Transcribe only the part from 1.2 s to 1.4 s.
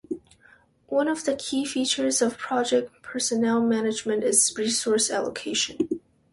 the